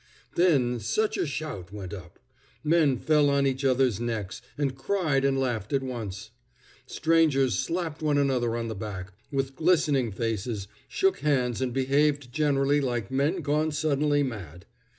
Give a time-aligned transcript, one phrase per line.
[0.33, 2.17] Then such a shout went up!
[2.63, 6.31] Men fell on each other's necks, and cried and laughed at once.
[6.87, 12.81] Strangers slapped one another on the back, with glistening faces, shook hands, and behaved generally
[12.81, 14.65] like men gone suddenly mad.